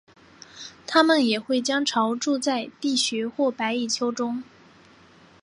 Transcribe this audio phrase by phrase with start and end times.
[0.87, 4.41] 它们也会将巢筑在地穴或白蚁丘中。